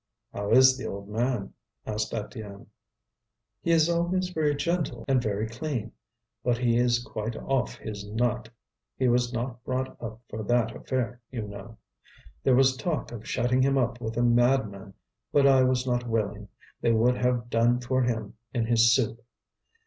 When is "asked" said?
1.85-2.11